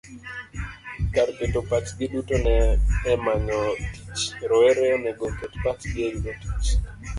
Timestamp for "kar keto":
1.15-1.59